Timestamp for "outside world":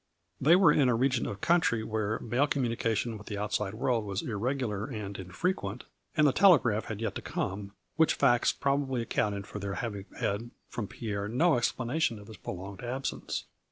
3.37-4.03